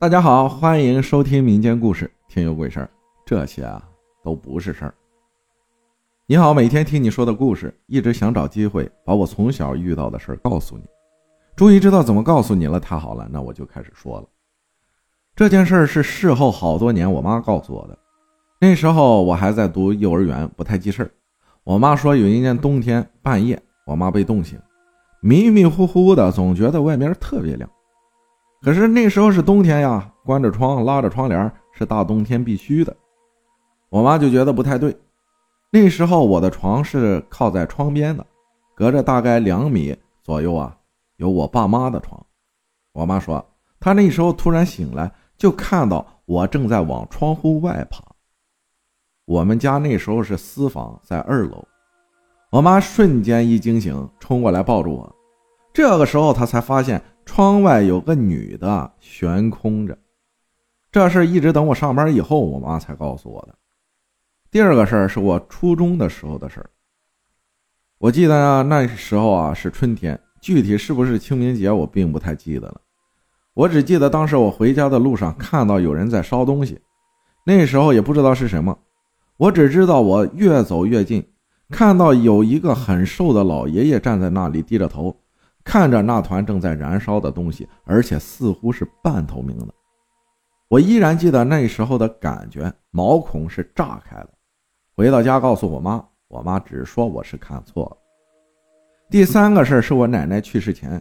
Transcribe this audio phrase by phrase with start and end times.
[0.00, 2.88] 大家好，欢迎收听民间故事，听有鬼事儿。
[3.22, 3.86] 这些啊
[4.24, 4.94] 都不是事儿。
[6.24, 10.84] 你好，每天听你说的故事，一直想找机会把我从小遇到的事儿告诉你。
[11.54, 14.26] 终于知道怎么告诉你了，太好了，那我就开始说了。
[15.36, 17.98] 这件事儿是事后好多年我妈告诉我的，
[18.58, 21.10] 那时候我还在读幼儿园，不太记事儿。
[21.62, 24.58] 我妈说有一年冬天半夜，我妈被冻醒，
[25.20, 27.68] 迷迷糊糊的，总觉得外面特别亮。
[28.62, 32.94] 可是那时候是冬天呀，关着窗，拉着窗帘，是大冬天必须的。
[33.88, 34.94] 我妈就觉得不太对。
[35.70, 38.26] 那时候我的床是靠在窗边的，
[38.74, 40.76] 隔着大概两米左右啊，
[41.16, 42.20] 有我爸妈的床。
[42.92, 43.42] 我妈说，
[43.78, 48.04] 她那时候突然醒来，就看到我正在往窗户外爬。
[49.24, 51.66] 我们家那时候是私房，在二楼。
[52.50, 55.16] 我妈瞬间一惊醒，冲过来抱住我。
[55.72, 57.02] 这个时候，她才发现。
[57.24, 59.96] 窗外有个女的悬空着，
[60.90, 63.54] 这事一直等我上班以后，我妈才告诉我的。
[64.50, 66.68] 第二个事儿是我初中的时候的事儿。
[67.98, 72.80] 我记得啊那时候啊是春天，具体是不是清明节我并不太记得了。
[73.54, 76.80] 我只记得当时我回家的路上看到有人在烧东西，
[77.44, 78.76] 那时候也不知道是什么，
[79.36, 81.24] 我只知道我越走越近，
[81.68, 85.19] 看到有一个很瘦的老爷爷站在那里低着头。
[85.70, 89.72] 看着那团正在燃烧的东西，而且似乎是半透明的，
[90.66, 94.28] 我依然记得那时候的感觉，毛孔是炸开了。
[94.96, 97.96] 回到家告诉我妈，我妈只说我是看错了。
[99.08, 101.00] 第三个事是我奶奶去世前，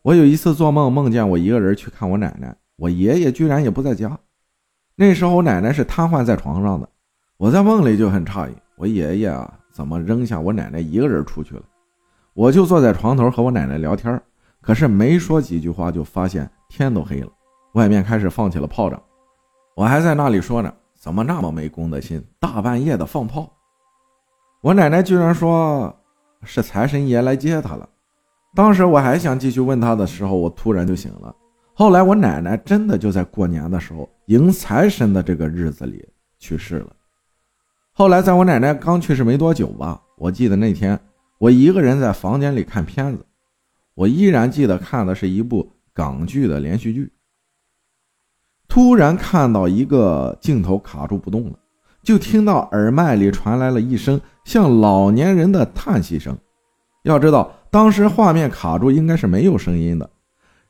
[0.00, 4.18] 我有一次做梦，梦见我一个人去看我奶奶，我爷爷居然也不在家。
[4.94, 6.88] 那时候我奶奶是瘫痪在床上的，
[7.36, 11.62] 我在梦里就很诧异，我爷爷啊怎么扔下我奶奶一个人出去了？
[12.34, 14.20] 我就坐在床头和我奶奶聊天，
[14.60, 17.28] 可是没说几句话，就发现天都黑了，
[17.74, 19.02] 外面开始放起了炮仗。
[19.74, 23.50] 我还在那里说呢，怎么那么没公德心，大半夜的放炮？
[24.60, 25.94] 我奶奶居然说
[26.44, 27.88] 是财神爷来接她了。
[28.54, 31.34] 当时我还想继续问她的时候，我突然就醒了。
[31.74, 36.06] 后来我奶奶真的就在过年的时候迎财神的这个日子里
[36.38, 36.94] 去世了。
[37.92, 40.98] 后来在我奶奶刚去世没多久吧，我记得那天。
[41.40, 43.24] 我一个人在房间里看片子，
[43.94, 47.10] 我依然记得看的是一部港剧的连续剧。
[48.68, 51.58] 突然看到一个镜头卡住不动了，
[52.02, 56.36] 就听到耳麦里传来了一声像老年人的叹息声。
[57.04, 60.10] 要知道，当时画面卡住应该是没有声音的。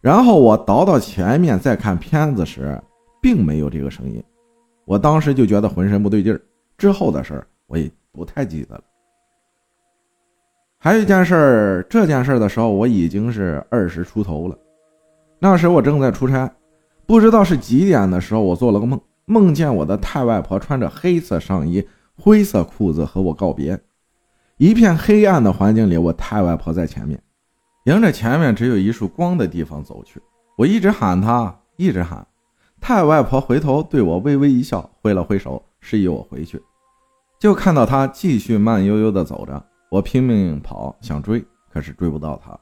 [0.00, 2.80] 然后我倒到前面再看片子时，
[3.20, 4.22] 并没有这个声音。
[4.84, 6.40] 我当时就觉得浑身不对劲儿。
[6.78, 8.84] 之后的事儿我也不太记得了。
[10.82, 14.56] 还有一件事儿，这件事儿的时候我已经是二十出头了。
[15.38, 16.50] 那时我正在出差，
[17.04, 21.86] 不知道是几点的时候，我做了个梦，梦见我的太外婆穿着黑色上衣、
[22.16, 23.78] 灰色裤子和我告别。
[24.56, 27.22] 一片黑暗的环境里，我太外婆在前面，
[27.84, 30.18] 迎着前面只有一束光的地方走去。
[30.56, 32.26] 我一直喊她，一直喊。
[32.80, 36.58] 太外婆回头对我微微一笑，挥了挥手，示意我回去。
[37.38, 39.62] 就看到她继续慢悠悠地走着。
[39.90, 42.58] 我拼命跑，想追，可是追不到他，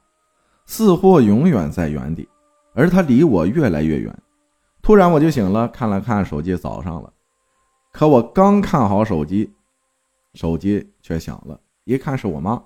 [0.65, 2.27] 似乎永远在原地，
[2.75, 4.19] 而他离我越来越远。
[4.81, 7.13] 突然我就醒了，看了看手机，早上了。
[7.93, 9.53] 可我刚看好手机，
[10.33, 12.63] 手机却响了，一看是我妈，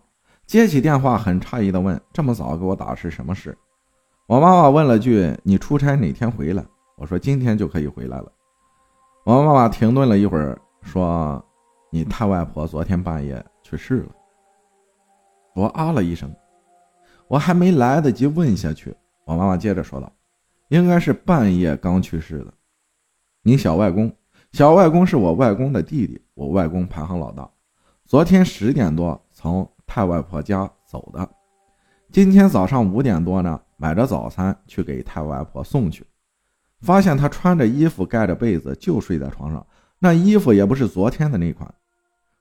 [0.46, 3.56] 接起电话，很诧异的问：“这么早给我打是什么事？”
[4.28, 6.64] 我妈妈问了句：“你出差哪天回来？”
[6.96, 8.30] 我说：“今天就可以回来了。”
[9.26, 11.44] 我妈妈停顿了一会儿，说
[11.90, 14.12] ：“你太外婆昨天半夜去世了。”
[15.54, 16.34] 我啊了一声，
[17.28, 20.10] 我还没来得及问下去，我妈妈接着说道
[20.68, 22.54] ：“应该是半夜刚去世的。
[23.42, 24.10] 你小外公，
[24.52, 27.48] 小外公是我外公的弟弟，我外公排行老大。
[28.06, 31.28] 昨天十点多从太外婆家走的，
[32.10, 36.06] 今天早上五点多呢，买着早餐去给太外婆送去，
[36.80, 39.66] 发现她穿着衣服盖着被子就睡在床上，
[39.98, 41.72] 那衣服也不是昨天的那款，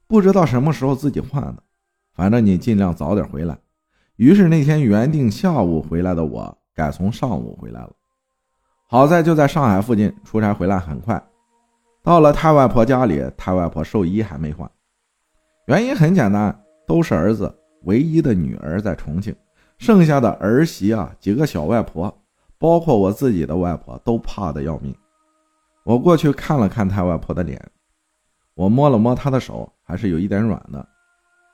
[0.08, 1.62] 不知道什么时候自己换的。”
[2.14, 3.58] 反正你尽量早点回来。
[4.16, 7.92] 于是那天原定下午回来的我，改从上午回来了。
[8.88, 11.24] 好在就在上海附近出差回来很快，
[12.04, 14.70] 到了太外婆家里，太外婆寿衣还没换。
[15.68, 17.52] 原因很简单，都是儿子，
[17.84, 19.34] 唯一的女儿在重庆，
[19.78, 22.14] 剩下的儿媳啊，几个小外婆，
[22.60, 24.94] 包括我自己的外婆，都怕的要命。
[25.84, 27.60] 我过去看了看太外婆的脸，
[28.54, 30.86] 我摸了摸她的手，还是有一点软的。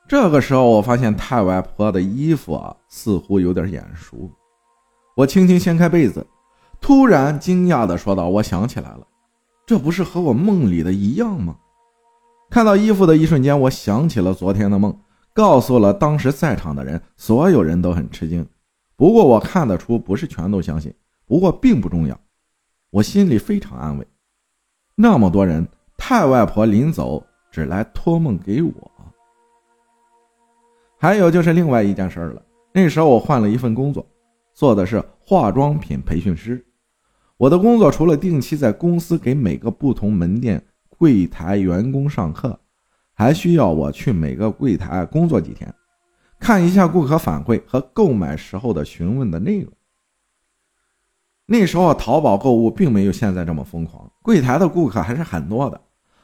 [0.08, 4.32] 这个时候，我发现太外婆的衣服啊，似乎有点眼熟。
[5.18, 6.26] 我轻轻掀开被子，
[6.80, 9.06] 突然惊讶地说道：“我想起来了，
[9.66, 11.58] 这不是和我梦里的一样吗？”
[12.50, 14.98] 看到衣服的一瞬间，我想起了昨天的梦，
[15.34, 18.48] 告诉了当时在场的人，所有人都很吃惊。
[18.96, 20.94] 不过我看得出，不是全都相信。
[21.26, 22.18] 不过并不重要，
[22.92, 24.08] 我心里非常安慰。
[24.96, 25.68] 那么多人，
[25.98, 27.22] 太外婆临走
[27.52, 28.92] 只来托梦给我。
[30.98, 32.42] 还有就是另外一件事儿了，
[32.74, 34.06] 那时候我换了一份工作，
[34.54, 36.66] 做的是化妆品培训师。
[37.38, 40.64] 我的工作除了定期在公司给每个不同门店。
[41.00, 42.60] 柜台员工上课，
[43.14, 45.72] 还需要我去每个柜台工作几天，
[46.40, 49.72] 看一下顾客反馈和购买时候的询问的内容。
[51.46, 55.80] 那时候淘宝购物并没有现在这么疯狂，柜台的顾客还是很多的。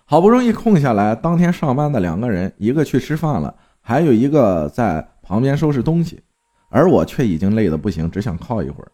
[0.06, 6.21] 好不容易空下来，当天上班的两个人，一个去吃饭了，还有一个在旁边收拾东西，
[6.69, 8.91] 而我却已经累得不行，只想靠一会儿。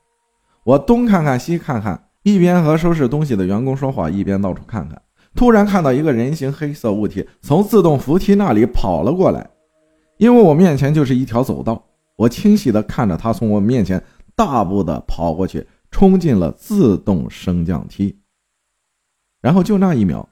[0.64, 5.00] 我东看看西看看，一边和收拾东西的员工说话，一边到处看看。
[5.36, 9.48] 突然看到一个人形黑色物体从自动扶梯那里跑了过来，
[10.18, 14.04] 因为我面前就是一条走道，我清晰的看着他从我面前
[14.36, 18.20] 大步的跑过去，冲进了自动升降梯。
[19.40, 20.28] 然后就那一秒，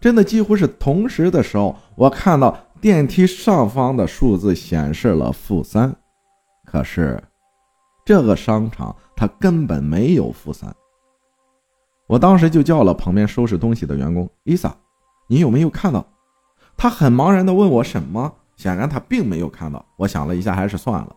[0.00, 5.94] 真的几乎是同时的时候，我看到电梯上方的数字显示了负三，
[6.64, 7.22] 可是
[8.04, 10.74] 这个商场它根本没有负三。
[12.06, 14.76] 我当时就叫了旁边收拾东西的员工丽萨，
[15.26, 16.06] 你有没有看到？
[16.76, 19.84] 他很茫然地问我什么，显然他并没有看到。
[19.96, 21.16] 我想了一下，还是算了。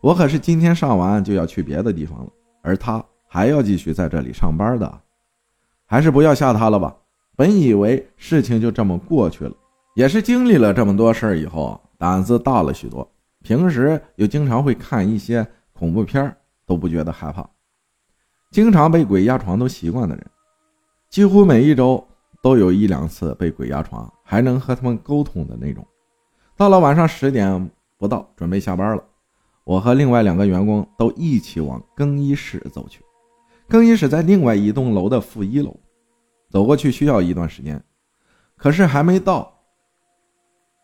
[0.00, 2.30] 我可是今天上完就要去别的地方了，
[2.62, 5.00] 而他还要继续在这里上班的，
[5.86, 6.94] 还是不要吓他了吧。
[7.34, 9.52] 本以为事情就这么过去了，
[9.98, 13.10] 也是经历了这么多事儿以后，胆子大了许多。
[13.42, 17.44] 平时又经常会看一些恐怖片，都不觉得害怕。
[18.52, 20.24] 经常被鬼压床都习惯的人，
[21.10, 22.06] 几乎每一周
[22.40, 25.84] 都有一两次被鬼压床，还能和他们沟通的那种。
[26.56, 29.02] 到了晚上十点不到，准备下班了，
[29.64, 33.00] 我和另外两个员工都一起往更衣室走去。
[33.68, 35.76] 更衣室在另外一栋楼的负一楼，
[36.50, 37.82] 走过去需要一段时间，
[38.56, 39.57] 可是还没到，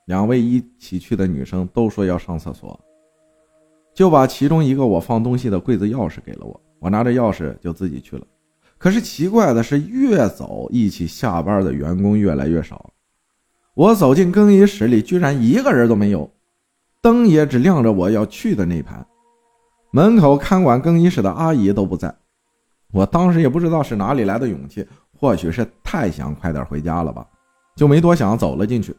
[0.06, 2.78] 两位一起去的女生都说要上厕所，
[3.94, 6.60] 就把其中一个我放东西的柜子钥匙给了我。
[6.78, 8.26] 我拿着钥匙就自己去了，
[8.76, 12.90] 可是奇怪的是，越走一起下班的员工越来越少。
[13.72, 16.30] 我走进更衣室里，居然一个人都没有，
[17.00, 19.06] 灯也只亮着我要去的那盘。
[19.90, 22.14] 门口看管更衣室的阿姨都不在。
[22.92, 24.86] 我当时也不知道是哪里来的勇气，
[25.18, 27.26] 或许是太想快点回家了吧，
[27.74, 28.94] 就没多想，走了进去，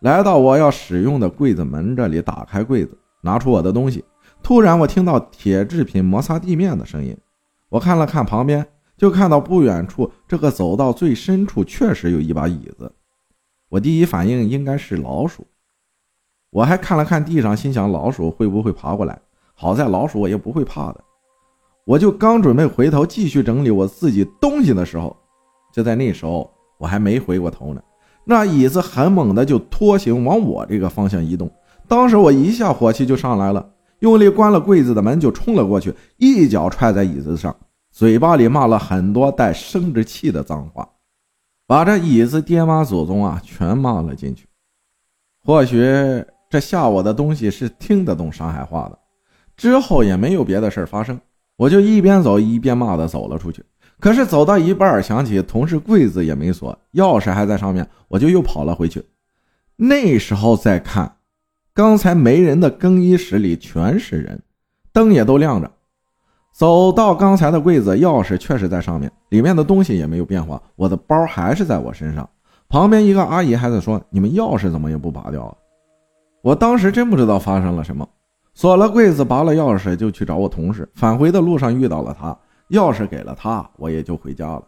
[0.00, 4.04] 来到我要使用的柜子门这里，打开柜子，拿出我的东西。
[4.42, 7.16] 突然，我听到铁制品摩擦地面的声音。
[7.68, 8.66] 我看了看旁边，
[8.96, 12.90] 就看到不远处这个走道最深处确实有一把椅子。
[13.68, 15.46] 我第一反应应该是老鼠，
[16.50, 19.20] 我还看了看地上，心想老鼠会不会爬过来？
[19.54, 21.04] 好在老鼠我也不会怕的。
[21.84, 25.14] 我就刚准备回头继续整理我自己东西的时候，
[25.72, 27.82] 就在那时候我还没回过头呢，
[28.30, 31.50] 那椅子很猛的就拖行往我这个方向移动。
[31.88, 33.70] 当时我一下火气就上来了。
[33.98, 37.54] 用力关了柜子的门，就冲了过去，一脚踹在椅子上，
[37.90, 40.88] 嘴巴里骂了很多带生殖器的脏话，
[41.66, 44.46] 把这椅子爹妈祖宗啊全骂了进去。
[45.44, 45.84] 或许
[46.48, 48.98] 这吓我的东西是听得懂上海话的，
[49.56, 51.20] 之后也没有别的事发生，
[51.56, 53.64] 我就一边走一边骂的走了出去。
[54.00, 59.04] 可是走到一半，想起同事柜子也没锁，钥匙还在上面，我就又跑了回去。
[59.76, 61.16] 那时候再看。
[61.72, 64.42] 刚才没人的更衣室里全是人，
[64.92, 65.70] 灯也都亮着。
[66.52, 70.60] 走到刚才的柜子，钥匙确实在上面，里面的东西也没有变化。
[70.74, 72.28] 我的包还是在我身上。
[72.68, 75.54] 旁边一个阿姨还在说：“你们钥匙怎么也不拔掉啊？”
[76.42, 78.06] 我当时真不知道发生了什么，
[78.52, 80.86] 锁了柜子，拔了钥匙就去找我同事。
[80.94, 82.36] 返回的路上遇到了他，
[82.70, 84.62] 钥匙给了他，我也就回家了。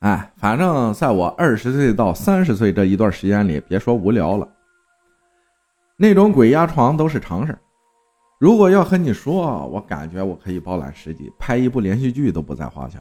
[0.00, 4.48] 哎，反正在我二十岁到三十岁这一段时间里，别说无聊了。
[5.96, 7.58] 那种鬼压床都是常事
[8.38, 13.00] 如果要和你说，我感觉我可以包揽十集，拍一部连续剧都不在话下。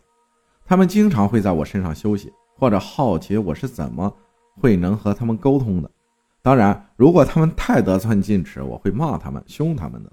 [0.65, 4.11] 他们经常会在我身上休息，或者好奇我是怎么
[4.59, 5.91] 会能和他们沟通的。
[6.41, 10.11] 当然，如果他们太得寸进尺，我会骂他们、凶他们的。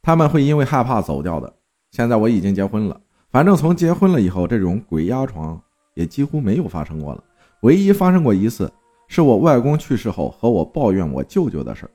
[0.00, 1.52] 他们会因为害怕走掉的。
[1.90, 5.60] 现在我已经结婚了，反正从结婚了以后，这种鬼压床
[5.94, 7.24] 也几乎没有发生过了。
[7.62, 8.70] 唯一发生过一次。
[9.12, 11.90] 是我外公去世后和我抱怨我舅舅的事儿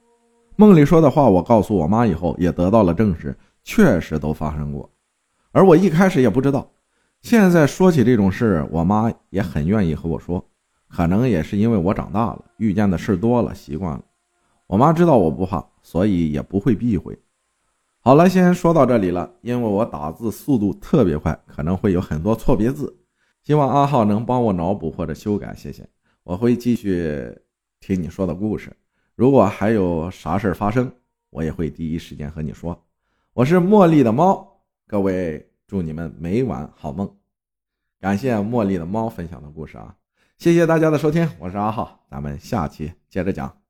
[0.57, 3.33] 梦里说的话，我告诉我妈以后也得到了证实，
[3.63, 4.89] 确实都发生过。
[5.53, 6.69] 而我一开始也不知道，
[7.21, 10.45] 现在说起这种事，我妈也很愿意和我说，
[10.89, 14.03] 可能也是因为我长大了，遇见的事多了，习惯了。
[14.67, 17.17] 我妈知道我不怕，所以也不会避讳。
[18.05, 22.95] 好了，先说到这里了，因为我打字速度特别快，可能会有很多错别字，
[23.41, 25.89] 希望阿浩能帮我脑补或者修改，谢谢。
[26.21, 27.35] 我会继续
[27.79, 28.71] 听你说的故事，
[29.15, 30.91] 如果还有啥事儿发生，
[31.31, 32.79] 我也会第一时间和你说。
[33.33, 37.12] 我是茉莉的猫，各位祝你们每晚好梦。
[38.00, 39.95] 感谢茉莉的猫分享的故事啊，
[40.38, 43.64] 谢谢大家的收听，我是阿浩，咱们下期接着讲。